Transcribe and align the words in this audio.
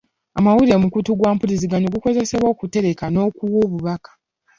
Amawulire 0.37 0.77
mukutu 0.83 1.11
gwa 1.19 1.31
mpuliziganya 1.35 1.87
ogukozesebwa 1.89 2.47
okutereka 2.53 3.05
n'okuwa 3.09 3.57
obubaka. 3.65 4.11